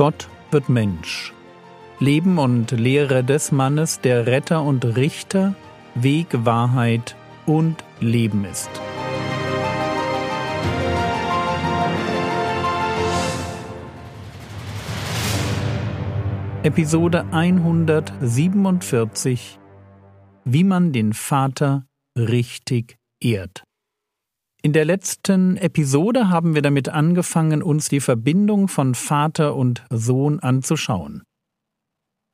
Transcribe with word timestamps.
Gott 0.00 0.28
wird 0.50 0.68
Mensch. 0.70 1.34
Leben 1.98 2.38
und 2.38 2.70
Lehre 2.70 3.22
des 3.22 3.52
Mannes, 3.52 4.00
der 4.00 4.26
Retter 4.26 4.62
und 4.62 4.96
Richter, 4.96 5.54
Weg, 5.94 6.28
Wahrheit 6.32 7.16
und 7.44 7.84
Leben 8.00 8.46
ist. 8.46 8.70
Episode 16.62 17.26
147 17.30 19.58
Wie 20.46 20.64
man 20.64 20.92
den 20.92 21.12
Vater 21.12 21.84
richtig 22.18 22.96
ehrt. 23.22 23.64
In 24.62 24.72
der 24.74 24.84
letzten 24.84 25.56
Episode 25.56 26.28
haben 26.28 26.54
wir 26.54 26.62
damit 26.62 26.90
angefangen, 26.90 27.62
uns 27.62 27.88
die 27.88 28.00
Verbindung 28.00 28.68
von 28.68 28.94
Vater 28.94 29.56
und 29.56 29.86
Sohn 29.90 30.38
anzuschauen. 30.40 31.22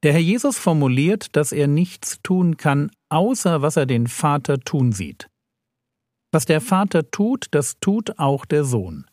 Der 0.03 0.13
Herr 0.13 0.21
Jesus 0.21 0.59
formuliert, 0.59 1.37
dass 1.37 1.53
er 1.53 1.69
nichts 1.69 2.21
tun 2.23 2.57
kann, 2.57 2.91
außer 3.11 3.63
was 3.63 3.77
er 3.77 3.87
den 3.87 4.09
Vater 4.09 4.59
tun 4.59 4.93
sieht. 4.93 5.29
Was 6.33 6.45
der 6.47 6.61
Vater 6.61 7.11
tut, 7.11 7.47
das 7.53 7.79
tut 7.81 8.19
auch 8.19 8.45
der 8.45 8.65
Sohn. 8.65 9.07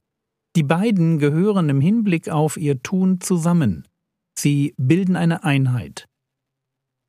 Die 0.55 0.63
beiden 0.63 1.19
gehören 1.19 1.69
im 1.69 1.81
Hinblick 1.81 2.29
auf 2.29 2.57
ihr 2.57 2.81
Tun 2.83 3.21
zusammen. 3.21 3.87
Sie 4.37 4.73
bilden 4.77 5.15
eine 5.15 5.43
Einheit. 5.43 6.05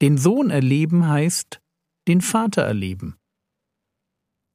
Den 0.03 0.19
Sohn 0.19 0.51
erleben 0.51 1.09
heißt 1.09 1.61
den 2.07 2.21
Vater 2.21 2.63
erleben. 2.63 3.17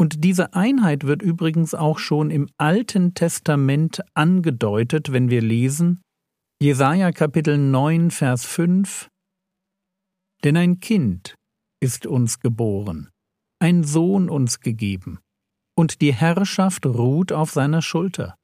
Und 0.02 0.24
diese 0.24 0.54
Einheit 0.54 1.04
wird 1.04 1.22
übrigens 1.22 1.76
auch 1.76 2.00
schon 2.00 2.32
im 2.32 2.50
Alten 2.58 3.14
Testament 3.16 4.02
angedeutet, 4.14 5.12
wenn 5.12 5.30
wir 5.30 5.42
lesen 5.42 6.02
Jesaja 6.62 7.12
Kapitel 7.12 7.58
9, 7.58 8.10
Vers 8.10 8.46
5 8.46 9.10
Denn 10.46 10.56
ein 10.56 10.80
Kind 10.80 11.36
ist 11.82 12.06
uns 12.06 12.40
geboren, 12.40 13.10
ein 13.62 13.84
Sohn 13.84 14.30
uns 14.30 14.62
gegeben, 14.62 15.20
und 15.78 16.00
die 16.00 16.14
Herrschaft 16.14 16.86
ruht 16.86 17.34
auf 17.34 17.52
seiner 17.52 17.82
Schulter. 17.82 18.36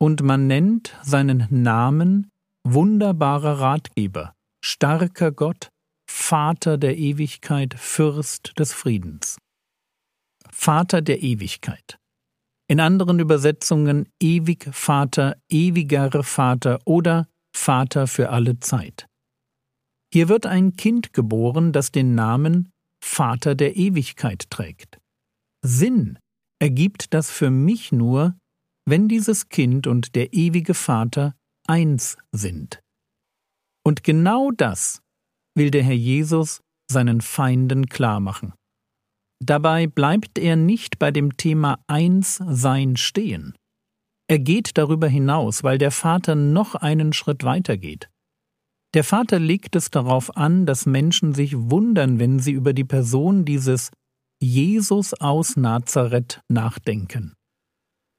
Und 0.00 0.22
man 0.22 0.46
nennt 0.46 0.96
seinen 1.02 1.46
Namen 1.50 2.30
wunderbarer 2.64 3.58
Ratgeber, 3.58 4.32
starker 4.64 5.32
Gott, 5.32 5.70
Vater 6.08 6.78
der 6.78 6.98
Ewigkeit, 6.98 7.74
Fürst 7.74 8.58
des 8.58 8.72
Friedens. 8.72 9.38
Vater 10.60 11.02
der 11.02 11.22
Ewigkeit. 11.22 12.00
In 12.68 12.80
anderen 12.80 13.20
Übersetzungen 13.20 14.08
ewig 14.20 14.68
Vater, 14.72 15.40
ewiger 15.48 16.24
Vater 16.24 16.80
oder 16.84 17.28
Vater 17.54 18.08
für 18.08 18.30
alle 18.30 18.58
Zeit. 18.58 19.06
Hier 20.12 20.28
wird 20.28 20.46
ein 20.46 20.72
Kind 20.72 21.12
geboren, 21.12 21.72
das 21.72 21.92
den 21.92 22.16
Namen 22.16 22.72
Vater 23.00 23.54
der 23.54 23.76
Ewigkeit 23.76 24.50
trägt. 24.50 24.98
Sinn 25.64 26.18
ergibt 26.60 27.14
das 27.14 27.30
für 27.30 27.50
mich 27.50 27.92
nur, 27.92 28.36
wenn 28.84 29.06
dieses 29.06 29.48
Kind 29.50 29.86
und 29.86 30.16
der 30.16 30.34
ewige 30.34 30.74
Vater 30.74 31.36
eins 31.68 32.18
sind. 32.32 32.80
Und 33.86 34.02
genau 34.02 34.50
das 34.50 35.02
will 35.54 35.70
der 35.70 35.84
Herr 35.84 35.94
Jesus 35.94 36.60
seinen 36.90 37.20
Feinden 37.20 37.86
klarmachen. 37.86 38.57
Dabei 39.40 39.86
bleibt 39.86 40.38
er 40.38 40.56
nicht 40.56 40.98
bei 40.98 41.10
dem 41.10 41.36
Thema 41.36 41.78
Einssein 41.86 42.96
stehen. 42.96 43.54
Er 44.28 44.38
geht 44.38 44.76
darüber 44.76 45.08
hinaus, 45.08 45.62
weil 45.62 45.78
der 45.78 45.90
Vater 45.90 46.34
noch 46.34 46.74
einen 46.74 47.12
Schritt 47.12 47.44
weiter 47.44 47.76
geht. 47.76 48.10
Der 48.94 49.04
Vater 49.04 49.38
legt 49.38 49.76
es 49.76 49.90
darauf 49.90 50.36
an, 50.36 50.66
dass 50.66 50.86
Menschen 50.86 51.34
sich 51.34 51.54
wundern, 51.56 52.18
wenn 52.18 52.38
sie 52.38 52.52
über 52.52 52.72
die 52.72 52.84
Person 52.84 53.44
dieses 53.44 53.90
Jesus 54.40 55.14
aus 55.14 55.56
Nazareth 55.56 56.40
nachdenken. 56.48 57.34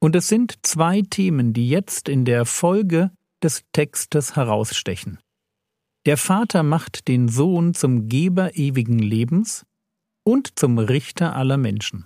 Und 0.02 0.16
es 0.16 0.28
sind 0.28 0.60
zwei 0.64 1.02
Themen, 1.02 1.54
die 1.54 1.70
jetzt 1.70 2.08
in 2.08 2.24
der 2.26 2.46
Folge 2.46 3.12
des 3.44 3.64
Textes 3.74 4.36
herausstechen. 4.36 5.20
Der 6.06 6.18
Vater 6.18 6.64
macht 6.64 7.08
den 7.08 7.28
Sohn 7.28 7.74
zum 7.74 8.08
Geber 8.08 8.56
ewigen 8.56 9.00
Lebens 9.00 9.66
und 10.30 10.60
zum 10.60 10.78
Richter 10.78 11.36
aller 11.36 11.58
Menschen. 11.58 12.06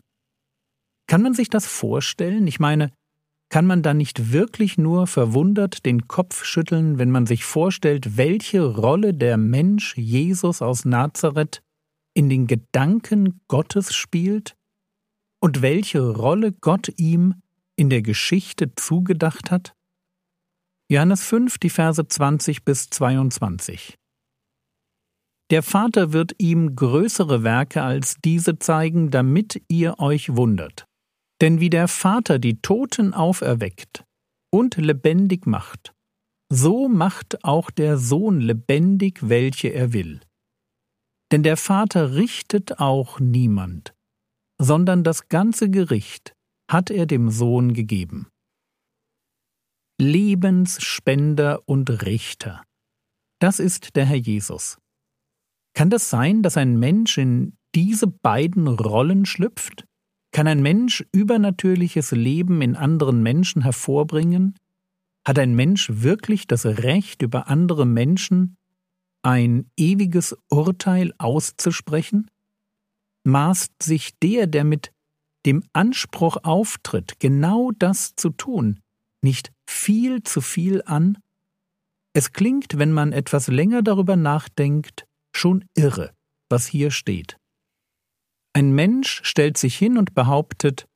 Kann 1.08 1.22
man 1.22 1.34
sich 1.34 1.50
das 1.50 1.68
vorstellen? 1.68 2.48
Ich 2.48 2.58
meine, 2.58 2.94
kann 3.50 3.66
man 3.66 3.84
da 3.84 3.94
nicht 3.94 4.32
wirklich 4.32 4.78
nur 4.78 5.08
verwundert 5.08 5.86
den 5.86 6.08
Kopf 6.08 6.46
schütteln, 6.46 6.98
wenn 6.98 7.12
man 7.12 7.26
sich 7.26 7.44
vorstellt, 7.44 8.16
welche 8.16 8.64
Rolle 8.64 9.14
der 9.14 9.36
Mensch 9.36 9.98
Jesus 9.98 10.62
aus 10.62 10.86
Nazareth 10.86 11.62
in 12.14 12.30
den 12.30 12.48
Gedanken 12.48 13.42
Gottes 13.50 13.94
spielt 13.94 14.56
und 15.42 15.62
welche 15.62 16.10
Rolle 16.10 16.54
Gott 16.54 16.94
ihm 16.96 17.42
in 17.76 17.90
der 17.90 18.02
Geschichte 18.02 18.74
zugedacht 18.76 19.52
hat? 19.52 19.76
Johannes 20.90 21.26
5, 21.26 21.58
die 21.58 21.70
Verse 21.70 22.08
20 22.08 22.64
bis 22.64 22.90
22. 22.90 23.98
Der 25.54 25.62
Vater 25.62 26.14
wird 26.14 26.34
ihm 26.40 26.76
größere 26.76 27.44
Werke 27.44 27.84
als 27.84 28.16
diese 28.26 28.58
zeigen, 28.58 29.12
damit 29.12 29.62
ihr 29.68 30.00
euch 30.00 30.36
wundert. 30.36 30.88
Denn 31.42 31.60
wie 31.60 31.70
der 31.70 31.88
Vater 31.88 32.40
die 32.40 32.60
Toten 32.64 33.14
auferweckt 33.14 34.04
und 34.52 34.78
lebendig 34.78 35.46
macht, 35.46 35.94
so 36.52 36.90
macht 36.90 37.44
auch 37.44 37.70
der 37.70 38.00
Sohn 38.00 38.40
lebendig, 38.42 39.30
welche 39.30 39.68
er 39.68 39.94
will. 39.94 40.22
Denn 41.32 41.44
der 41.44 41.58
Vater 41.58 42.16
richtet 42.16 42.80
auch 42.80 43.20
niemand, 43.20 43.94
sondern 44.60 45.04
das 45.04 45.30
ganze 45.30 45.70
Gericht 45.70 46.34
hat 46.68 46.90
er 46.90 47.06
dem 47.06 47.30
Sohn 47.30 47.76
gegeben. 47.76 48.28
Lebensspender 50.02 51.62
und 51.68 51.92
Richter. 52.08 52.64
Das 53.40 53.60
ist 53.60 53.96
der 53.96 54.06
Herr 54.06 54.18
Jesus. 54.18 54.80
Kann 55.74 55.90
das 55.90 56.10
sein, 56.10 56.44
dass 56.44 56.58
ein 56.58 56.78
Mensch 56.78 57.18
in 57.18 57.58
diese 57.74 58.08
beiden 58.08 58.68
Rollen 58.68 59.26
schlüpft? 59.26 59.86
Kann 60.32 60.48
ein 60.48 60.62
Mensch 60.62 61.04
übernatürliches 61.12 62.12
Leben 62.12 62.62
in 62.62 62.76
anderen 62.76 63.22
Menschen 63.24 63.64
hervorbringen? 63.64 64.56
Hat 65.26 65.40
ein 65.40 65.56
Mensch 65.56 65.90
wirklich 65.90 66.48
das 66.48 66.66
Recht, 66.66 67.22
über 67.22 67.48
andere 67.48 67.86
Menschen 67.86 68.58
ein 69.24 69.70
ewiges 69.78 70.38
Urteil 70.50 71.14
auszusprechen? 71.18 72.30
Maßt 73.24 73.82
sich 73.82 74.18
der, 74.20 74.48
der 74.48 74.66
mit 74.66 74.92
dem 75.46 75.64
Anspruch 75.74 76.38
auftritt, 76.44 77.20
genau 77.20 77.72
das 77.72 78.16
zu 78.16 78.30
tun, 78.30 78.80
nicht 79.22 79.52
viel 79.66 80.24
zu 80.24 80.42
viel 80.42 80.84
an? 80.86 81.18
Es 82.14 82.32
klingt, 82.32 82.78
wenn 82.78 82.92
man 82.92 83.12
etwas 83.12 83.48
länger 83.48 83.82
darüber 83.82 84.16
nachdenkt, 84.16 85.06
schon 85.36 85.66
irre, 85.76 86.14
was 86.50 86.68
hier 86.68 86.92
steht. 86.92 87.38
Ein 88.54 88.74
Mensch 88.74 89.22
stellt 89.24 89.58
sich 89.58 89.78
hin 89.78 89.98
und 89.98 90.14
behauptet, 90.14 90.88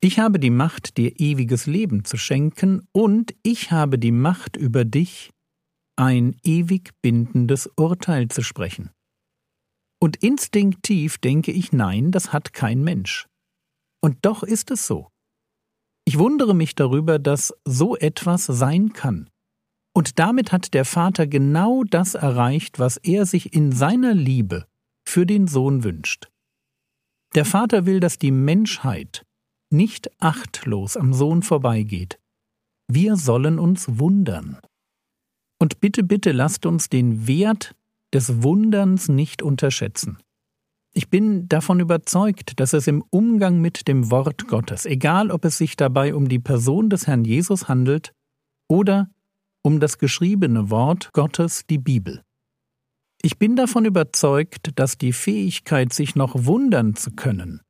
ich 0.00 0.18
habe 0.18 0.38
die 0.38 0.50
Macht, 0.50 0.96
dir 0.96 1.18
ewiges 1.18 1.66
Leben 1.66 2.04
zu 2.04 2.16
schenken, 2.16 2.86
und 2.92 3.34
ich 3.42 3.72
habe 3.72 3.98
die 3.98 4.12
Macht 4.12 4.56
über 4.56 4.84
dich, 4.84 5.30
ein 5.96 6.36
ewig 6.44 6.92
bindendes 7.02 7.68
Urteil 7.76 8.28
zu 8.28 8.42
sprechen. 8.42 8.90
Und 10.00 10.16
instinktiv 10.16 11.18
denke 11.18 11.50
ich, 11.50 11.72
nein, 11.72 12.12
das 12.12 12.32
hat 12.32 12.52
kein 12.52 12.82
Mensch. 12.84 13.26
Und 14.00 14.24
doch 14.24 14.44
ist 14.44 14.70
es 14.70 14.86
so. 14.86 15.08
Ich 16.04 16.18
wundere 16.18 16.54
mich 16.54 16.76
darüber, 16.76 17.18
dass 17.18 17.52
so 17.64 17.96
etwas 17.96 18.46
sein 18.46 18.92
kann. 18.92 19.28
Und 19.98 20.20
damit 20.20 20.52
hat 20.52 20.74
der 20.74 20.84
Vater 20.84 21.26
genau 21.26 21.82
das 21.82 22.14
erreicht, 22.14 22.78
was 22.78 22.98
er 22.98 23.26
sich 23.26 23.52
in 23.52 23.72
seiner 23.72 24.14
Liebe 24.14 24.68
für 25.04 25.26
den 25.26 25.48
Sohn 25.48 25.82
wünscht. 25.82 26.28
Der 27.34 27.44
Vater 27.44 27.84
will, 27.84 27.98
dass 27.98 28.16
die 28.16 28.30
Menschheit 28.30 29.26
nicht 29.70 30.08
achtlos 30.22 30.96
am 30.96 31.12
Sohn 31.12 31.42
vorbeigeht. 31.42 32.20
Wir 32.86 33.16
sollen 33.16 33.58
uns 33.58 33.98
wundern. 33.98 34.58
Und 35.58 35.80
bitte, 35.80 36.04
bitte 36.04 36.30
lasst 36.30 36.64
uns 36.64 36.88
den 36.88 37.26
Wert 37.26 37.74
des 38.14 38.44
Wunderns 38.44 39.08
nicht 39.08 39.42
unterschätzen. 39.42 40.18
Ich 40.94 41.08
bin 41.08 41.48
davon 41.48 41.80
überzeugt, 41.80 42.60
dass 42.60 42.72
es 42.72 42.86
im 42.86 43.02
Umgang 43.10 43.60
mit 43.60 43.88
dem 43.88 44.12
Wort 44.12 44.46
Gottes, 44.46 44.86
egal 44.86 45.32
ob 45.32 45.44
es 45.44 45.58
sich 45.58 45.74
dabei 45.74 46.14
um 46.14 46.28
die 46.28 46.38
Person 46.38 46.88
des 46.88 47.08
Herrn 47.08 47.24
Jesus 47.24 47.66
handelt 47.66 48.12
oder 48.68 49.10
um 49.62 49.80
das 49.80 49.98
geschriebene 49.98 50.70
Wort 50.70 51.12
Gottes, 51.12 51.64
die 51.68 51.78
Bibel. 51.78 52.22
Ich 53.22 53.38
bin 53.38 53.56
davon 53.56 53.84
überzeugt, 53.84 54.72
dass 54.76 54.96
die 54.96 55.12
Fähigkeit, 55.12 55.92
sich 55.92 56.14
noch 56.14 56.44
wundern 56.44 56.94
zu 56.94 57.10
können, 57.10 57.60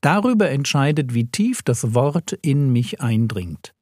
darüber 0.00 0.50
entscheidet, 0.50 1.14
wie 1.14 1.26
tief 1.26 1.62
das 1.62 1.94
Wort 1.94 2.32
in 2.42 2.72
mich 2.72 3.00
eindringt. 3.00 3.72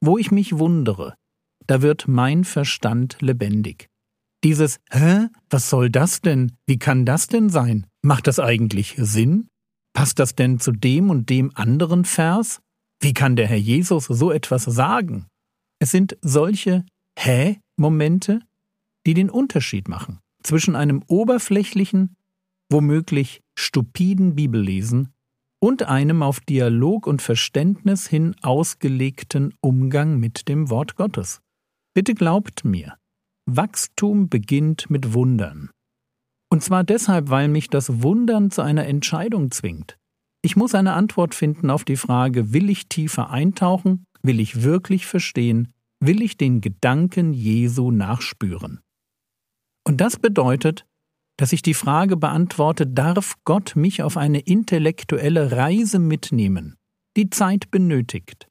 Wo 0.00 0.18
ich 0.18 0.30
mich 0.30 0.58
wundere, 0.58 1.14
da 1.66 1.82
wird 1.82 2.08
mein 2.08 2.44
Verstand 2.44 3.18
lebendig. 3.20 3.88
Dieses 4.42 4.78
Hä? 4.90 5.28
Was 5.48 5.70
soll 5.70 5.88
das 5.88 6.20
denn? 6.20 6.52
Wie 6.66 6.78
kann 6.78 7.06
das 7.06 7.28
denn 7.28 7.48
sein? 7.48 7.86
Macht 8.02 8.26
das 8.26 8.38
eigentlich 8.38 8.94
Sinn? 8.98 9.48
Passt 9.94 10.18
das 10.18 10.34
denn 10.34 10.58
zu 10.58 10.72
dem 10.72 11.08
und 11.08 11.30
dem 11.30 11.50
anderen 11.54 12.04
Vers? 12.04 12.60
Wie 13.00 13.14
kann 13.14 13.36
der 13.36 13.46
Herr 13.46 13.56
Jesus 13.56 14.04
so 14.04 14.30
etwas 14.30 14.64
sagen? 14.64 15.26
Es 15.84 15.90
sind 15.90 16.16
solche 16.22 16.86
Hä-Momente, 17.18 18.40
die 19.06 19.12
den 19.12 19.28
Unterschied 19.28 19.86
machen 19.86 20.18
zwischen 20.42 20.76
einem 20.76 21.02
oberflächlichen, 21.08 22.16
womöglich 22.70 23.42
stupiden 23.54 24.34
Bibellesen 24.34 25.12
und 25.60 25.82
einem 25.82 26.22
auf 26.22 26.40
Dialog 26.40 27.06
und 27.06 27.20
Verständnis 27.20 28.06
hin 28.06 28.34
ausgelegten 28.40 29.52
Umgang 29.60 30.18
mit 30.18 30.48
dem 30.48 30.70
Wort 30.70 30.96
Gottes. 30.96 31.42
Bitte 31.92 32.14
glaubt 32.14 32.64
mir, 32.64 32.96
Wachstum 33.44 34.30
beginnt 34.30 34.88
mit 34.88 35.12
Wundern. 35.12 35.68
Und 36.48 36.62
zwar 36.62 36.82
deshalb, 36.82 37.28
weil 37.28 37.48
mich 37.48 37.68
das 37.68 38.02
Wundern 38.02 38.50
zu 38.50 38.62
einer 38.62 38.86
Entscheidung 38.86 39.50
zwingt. 39.50 39.98
Ich 40.40 40.56
muss 40.56 40.74
eine 40.74 40.94
Antwort 40.94 41.34
finden 41.34 41.68
auf 41.68 41.84
die 41.84 41.98
Frage, 41.98 42.54
will 42.54 42.70
ich 42.70 42.88
tiefer 42.88 43.28
eintauchen, 43.28 44.06
will 44.22 44.40
ich 44.40 44.62
wirklich 44.62 45.04
verstehen, 45.04 45.73
will 46.06 46.22
ich 46.22 46.36
den 46.36 46.60
Gedanken 46.60 47.32
Jesu 47.32 47.90
nachspüren. 47.90 48.80
Und 49.86 50.00
das 50.00 50.18
bedeutet, 50.18 50.86
dass 51.36 51.52
ich 51.52 51.62
die 51.62 51.74
Frage 51.74 52.16
beantworte, 52.16 52.86
darf 52.86 53.34
Gott 53.44 53.74
mich 53.76 54.02
auf 54.02 54.16
eine 54.16 54.40
intellektuelle 54.40 55.52
Reise 55.52 55.98
mitnehmen, 55.98 56.76
die 57.16 57.30
Zeit 57.30 57.70
benötigt? 57.70 58.48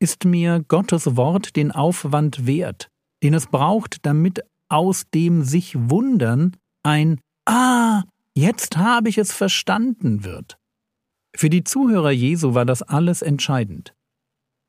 Ist 0.00 0.24
mir 0.24 0.64
Gottes 0.66 1.16
Wort 1.16 1.56
den 1.56 1.70
Aufwand 1.70 2.46
wert, 2.46 2.88
den 3.22 3.34
es 3.34 3.46
braucht, 3.46 4.04
damit 4.06 4.40
aus 4.68 5.04
dem 5.12 5.44
sich 5.44 5.76
wundern 5.76 6.56
ein 6.82 7.20
Ah, 7.46 8.04
jetzt 8.36 8.76
habe 8.76 9.08
ich 9.08 9.18
es 9.18 9.32
verstanden 9.32 10.24
wird? 10.24 10.56
Für 11.36 11.50
die 11.50 11.64
Zuhörer 11.64 12.10
Jesu 12.10 12.54
war 12.54 12.64
das 12.64 12.82
alles 12.82 13.22
entscheidend. 13.22 13.94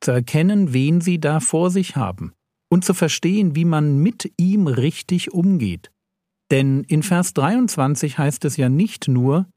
Zu 0.03 0.11
erkennen, 0.11 0.73
wen 0.73 0.99
sie 0.99 1.19
da 1.19 1.39
vor 1.39 1.71
sich 1.71 1.95
haben 1.95 2.33
und 2.69 2.83
zu 2.83 2.93
verstehen, 2.93 3.55
wie 3.55 3.65
man 3.65 3.99
mit 3.99 4.33
ihm 4.37 4.67
richtig 4.67 5.31
umgeht. 5.31 5.91
Denn 6.51 6.83
in 6.83 7.03
Vers 7.03 7.33
23 7.33 8.17
heißt 8.17 8.43
es 8.45 8.57
ja 8.57 8.67
nicht 8.67 9.07
nur, 9.07 9.47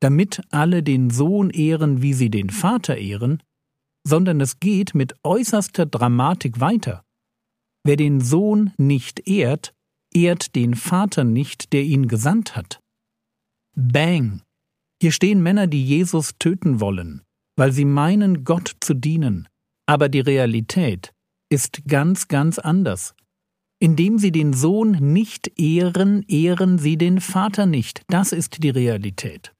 damit 0.00 0.42
alle 0.50 0.82
den 0.82 1.08
Sohn 1.08 1.50
ehren, 1.50 2.02
wie 2.02 2.12
sie 2.12 2.28
den 2.28 2.50
Vater 2.50 2.98
ehren, 2.98 3.42
sondern 4.06 4.40
es 4.40 4.60
geht 4.60 4.94
mit 4.94 5.14
äußerster 5.24 5.86
Dramatik 5.86 6.60
weiter. 6.60 7.02
Wer 7.82 7.96
den 7.96 8.20
Sohn 8.20 8.72
nicht 8.76 9.26
ehrt, 9.26 9.72
ehrt 10.12 10.54
den 10.54 10.74
Vater 10.74 11.24
nicht, 11.24 11.72
der 11.72 11.82
ihn 11.82 12.08
gesandt 12.08 12.56
hat. 12.56 12.80
Bang! 13.74 14.42
Hier 15.00 15.12
stehen 15.12 15.42
Männer, 15.42 15.66
die 15.66 15.84
Jesus 15.84 16.34
töten 16.38 16.80
wollen, 16.80 17.22
weil 17.56 17.72
sie 17.72 17.84
meinen, 17.84 18.44
Gott 18.44 18.76
zu 18.80 18.94
dienen. 18.94 19.48
Aber 19.86 20.08
die 20.08 20.20
Realität 20.20 21.12
ist 21.50 21.84
ganz, 21.86 22.28
ganz 22.28 22.58
anders. 22.58 23.14
Indem 23.78 24.18
sie 24.18 24.32
den 24.32 24.52
Sohn 24.52 24.92
nicht 25.12 25.58
ehren, 25.58 26.24
ehren 26.28 26.78
sie 26.78 26.96
den 26.96 27.20
Vater 27.20 27.66
nicht. 27.66 28.02
Das 28.08 28.32
ist 28.32 28.62
die 28.62 28.70
Realität. 28.70 29.52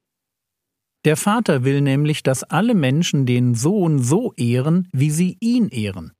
Der 1.04 1.16
Vater 1.16 1.64
will 1.64 1.82
nämlich, 1.82 2.22
dass 2.22 2.42
alle 2.42 2.74
Menschen 2.74 3.26
den 3.26 3.54
Sohn 3.54 4.02
so 4.02 4.32
ehren, 4.36 4.88
wie 4.92 5.10
sie 5.10 5.36
ihn 5.40 5.68
ehren. 5.68 6.12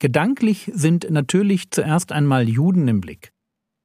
Gedanklich 0.00 0.70
sind 0.74 1.08
natürlich 1.08 1.70
zuerst 1.70 2.12
einmal 2.12 2.48
Juden 2.48 2.88
im 2.88 3.00
Blick. 3.00 3.32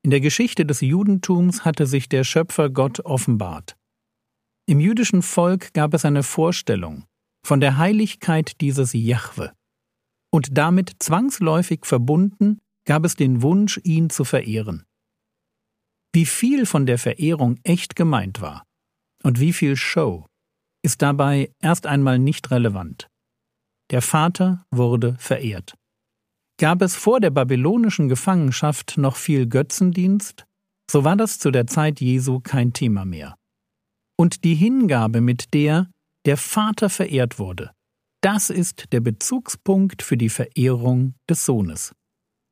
In 0.03 0.11
der 0.11 0.19
Geschichte 0.19 0.65
des 0.65 0.81
Judentums 0.81 1.63
hatte 1.63 1.85
sich 1.85 2.09
der 2.09 2.23
Schöpfer 2.23 2.69
Gott 2.69 2.99
offenbart. 3.05 3.77
Im 4.69 4.79
jüdischen 4.79 5.23
Volk 5.23 5.73
gab 5.73 5.95
es 5.95 6.05
eine 6.05 6.21
Vorstellung 6.21 7.05
von 7.43 7.59
der 7.59 7.79
Heiligkeit 7.79 8.61
dieses 8.61 8.93
Jahwe. 8.93 9.51
Und 10.31 10.59
damit 10.59 10.97
zwangsläufig 10.99 11.87
verbunden 11.87 12.59
gab 12.85 13.03
es 13.03 13.15
den 13.15 13.41
Wunsch, 13.41 13.79
ihn 13.83 14.11
zu 14.11 14.25
verehren. 14.25 14.85
Wie 16.13 16.27
viel 16.27 16.67
von 16.67 16.85
der 16.85 16.99
Verehrung 16.99 17.57
echt 17.63 17.95
gemeint 17.95 18.41
war 18.41 18.63
und 19.23 19.39
wie 19.39 19.53
viel 19.53 19.75
Show, 19.75 20.27
ist 20.83 21.01
dabei 21.01 21.51
erst 21.59 21.87
einmal 21.87 22.19
nicht 22.19 22.51
relevant. 22.51 23.09
Der 23.89 24.03
Vater 24.03 24.67
wurde 24.69 25.15
verehrt. 25.17 25.73
Gab 26.59 26.83
es 26.83 26.95
vor 26.95 27.19
der 27.19 27.31
babylonischen 27.31 28.07
Gefangenschaft 28.07 28.99
noch 28.99 29.15
viel 29.15 29.47
Götzendienst, 29.47 30.45
so 30.91 31.03
war 31.03 31.15
das 31.15 31.39
zu 31.39 31.49
der 31.49 31.65
Zeit 31.65 31.99
Jesu 31.99 32.39
kein 32.39 32.71
Thema 32.71 33.03
mehr. 33.03 33.38
Und 34.19 34.43
die 34.43 34.55
Hingabe, 34.55 35.21
mit 35.21 35.53
der 35.53 35.89
der 36.25 36.35
Vater 36.35 36.89
verehrt 36.89 37.39
wurde, 37.39 37.71
das 38.21 38.49
ist 38.49 38.91
der 38.91 38.99
Bezugspunkt 38.99 40.01
für 40.01 40.17
die 40.17 40.27
Verehrung 40.27 41.13
des 41.29 41.45
Sohnes 41.45 41.93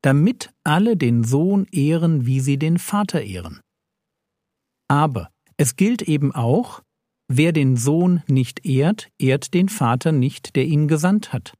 damit 0.02 0.52
alle 0.64 0.96
den 0.96 1.24
Sohn 1.24 1.66
ehren, 1.72 2.26
wie 2.26 2.40
sie 2.40 2.58
den 2.58 2.78
Vater 2.78 3.22
ehren. 3.22 3.60
Aber 4.88 5.30
es 5.56 5.76
gilt 5.76 6.02
eben 6.02 6.34
auch, 6.34 6.82
wer 7.28 7.52
den 7.52 7.76
Sohn 7.76 8.22
nicht 8.28 8.64
ehrt, 8.64 9.08
ehrt 9.18 9.54
den 9.54 9.68
Vater 9.68 10.12
nicht, 10.12 10.56
der 10.56 10.64
ihn 10.64 10.88
gesandt 10.88 11.32
hat. 11.32 11.54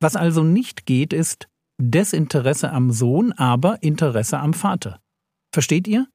Was 0.00 0.16
also 0.16 0.42
nicht 0.42 0.86
geht, 0.86 1.12
ist 1.12 1.48
Desinteresse 1.80 2.72
am 2.72 2.90
Sohn, 2.90 3.32
aber 3.32 3.82
Interesse 3.82 4.38
am 4.38 4.54
Vater. 4.54 5.00
Versteht 5.52 5.86
ihr? 5.86 6.08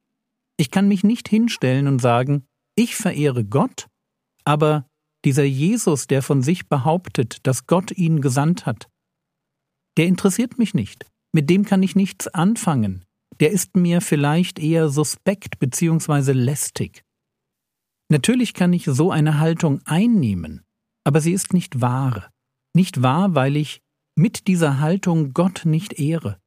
Ich 0.56 0.70
kann 0.70 0.88
mich 0.88 1.02
nicht 1.02 1.28
hinstellen 1.28 1.88
und 1.88 2.00
sagen, 2.00 2.44
ich 2.74 2.96
verehre 2.96 3.44
Gott, 3.44 3.88
aber 4.44 4.86
dieser 5.24 5.44
Jesus, 5.44 6.06
der 6.06 6.22
von 6.22 6.42
sich 6.42 6.68
behauptet, 6.68 7.46
dass 7.46 7.66
Gott 7.66 7.92
ihn 7.92 8.20
gesandt 8.20 8.66
hat, 8.66 8.88
der 9.96 10.06
interessiert 10.06 10.58
mich 10.58 10.74
nicht 10.74 11.06
mit 11.32 11.48
dem 11.48 11.64
kann 11.64 11.82
ich 11.82 11.96
nichts 11.96 12.28
anfangen. 12.28 13.04
Der 13.40 13.50
ist 13.50 13.76
mir 13.76 14.00
vielleicht 14.00 14.58
eher 14.58 14.88
suspekt 14.88 15.58
bzw. 15.58 16.32
lästig. 16.32 17.02
Natürlich 18.10 18.52
kann 18.52 18.72
ich 18.72 18.84
so 18.84 19.10
eine 19.10 19.38
Haltung 19.38 19.80
einnehmen, 19.86 20.62
aber 21.04 21.20
sie 21.20 21.32
ist 21.32 21.54
nicht 21.54 21.80
wahr. 21.80 22.30
Nicht 22.74 23.02
wahr, 23.02 23.34
weil 23.34 23.56
ich 23.56 23.80
mit 24.14 24.46
dieser 24.46 24.80
Haltung 24.80 25.32
Gott 25.32 25.62
nicht 25.64 25.98
ehre. 25.98 26.38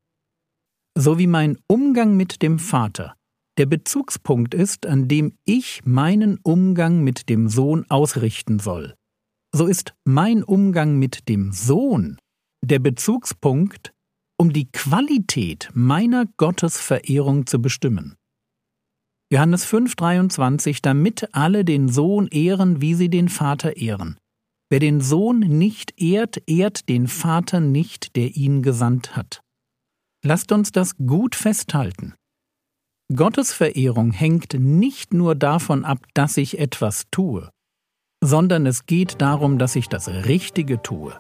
So 0.98 1.18
wie 1.18 1.28
mein 1.28 1.58
Umgang 1.68 2.16
mit 2.16 2.42
dem 2.44 2.60
Vater 2.60 3.16
der 3.58 3.66
Bezugspunkt 3.66 4.54
ist, 4.54 4.86
an 4.86 5.08
dem 5.08 5.38
ich 5.46 5.82
meinen 5.86 6.40
Umgang 6.44 7.04
mit 7.04 7.30
dem 7.30 7.48
Sohn 7.48 7.86
ausrichten 7.90 8.60
soll, 8.60 8.96
so 9.54 9.68
ist 9.68 9.94
mein 10.04 10.44
Umgang 10.44 11.00
mit 11.00 11.30
dem 11.30 11.52
Sohn 11.54 12.18
der 12.62 12.80
Bezugspunkt, 12.80 13.94
um 14.38 14.52
die 14.52 14.70
Qualität 14.72 15.70
meiner 15.74 16.26
Gottesverehrung 16.38 17.46
zu 17.46 17.62
bestimmen. 17.62 18.18
Johannes 19.32 19.66
5,23 19.66 20.80
Damit 20.82 21.30
alle 21.34 21.64
den 21.64 21.90
Sohn 21.90 22.28
ehren, 22.28 22.82
wie 22.82 22.96
sie 22.96 23.10
den 23.10 23.30
Vater 23.30 23.78
ehren. 23.78 24.18
Wer 24.70 24.80
den 24.80 25.00
Sohn 25.00 25.40
nicht 25.40 25.94
ehrt, 26.02 26.42
ehrt 26.48 26.90
den 26.90 27.08
Vater 27.08 27.60
nicht, 27.60 28.16
der 28.16 28.36
ihn 28.36 28.62
gesandt 28.62 29.16
hat. 29.16 29.42
Lasst 30.24 30.52
uns 30.52 30.72
das 30.72 30.98
gut 30.98 31.36
festhalten. 31.36 32.16
Gottesverehrung 33.14 34.12
hängt 34.12 34.56
nicht 34.56 35.14
nur 35.14 35.36
davon 35.36 35.86
ab, 35.86 36.00
dass 36.16 36.38
ich 36.38 36.58
etwas 36.58 37.06
tue, 37.12 37.50
sondern 38.24 38.66
es 38.66 38.88
geht 38.88 39.22
darum, 39.22 39.60
dass 39.60 39.76
ich 39.76 39.90
das 39.90 40.08
Richtige 40.08 40.82
tue. 40.82 41.14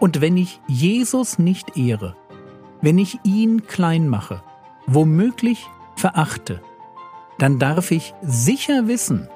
Und 0.00 0.20
wenn 0.20 0.36
ich 0.36 0.60
Jesus 0.66 1.38
nicht 1.38 1.76
ehre, 1.76 2.16
wenn 2.80 2.98
ich 2.98 3.18
ihn 3.22 3.66
klein 3.68 4.08
mache, 4.08 4.42
womöglich 4.86 5.66
verachte, 5.94 6.60
dann 7.38 7.60
darf 7.60 7.92
ich 7.92 8.14
sicher 8.22 8.88
wissen, 8.88 9.28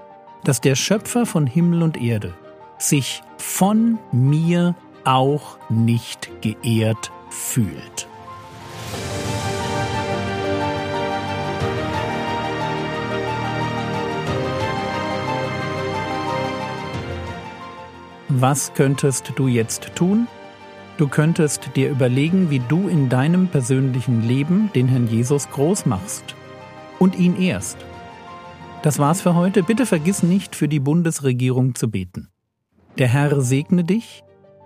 dass 0.43 0.61
der 0.61 0.75
Schöpfer 0.75 1.27
von 1.27 1.47
Himmel 1.47 1.85
und 1.85 1.97
Erde 1.97 2.35
sich 2.79 3.23
von 3.39 4.01
mir 4.11 4.75
auch 5.05 5.59
nicht 5.71 6.29
geehrt 6.41 7.13
fühlt. 7.31 8.09
Was 18.43 18.75
könntest 18.75 19.35
du 19.37 19.47
jetzt 19.47 19.95
tun? 19.95 20.27
Du 20.97 21.07
könntest 21.07 21.77
dir 21.77 21.89
überlegen, 21.89 22.51
wie 22.51 22.59
du 22.59 22.89
in 22.89 23.09
deinem 23.09 23.47
persönlichen 23.47 24.27
Leben 24.27 24.69
den 24.75 24.89
Herrn 24.89 25.07
Jesus 25.07 25.49
groß 25.49 25.87
machst 25.87 26.35
und 26.99 27.17
ihn 27.17 27.41
ehrst. 27.41 27.77
Das 28.83 28.99
war's 28.99 29.21
für 29.21 29.37
heute. 29.37 29.63
Bitte 29.63 29.87
vergiss 29.87 30.25
nicht, 30.25 30.57
für 30.57 30.67
die 30.67 30.81
Bundesregierung 30.81 31.77
zu 31.77 31.89
beten. 31.89 32.31
Der 32.99 33.07
Herr 33.07 33.41
segne 33.43 33.85
dich, 33.85 34.25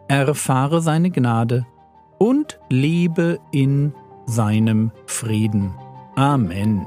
erfahre 0.08 0.80
seine 0.80 1.10
Gnade 1.10 1.66
und 2.18 2.58
lebe 2.70 3.40
in 3.52 3.92
seinem 4.24 4.90
Frieden. 5.04 5.74
Amen. 6.14 6.86